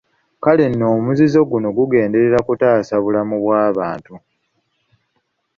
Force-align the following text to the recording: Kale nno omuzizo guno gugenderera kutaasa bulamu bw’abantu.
Kale 0.43 0.65
nno 0.71 0.85
omuzizo 0.97 1.39
guno 1.49 1.69
gugenderera 1.77 2.39
kutaasa 2.47 2.95
bulamu 3.03 3.35
bw’abantu. 3.43 4.13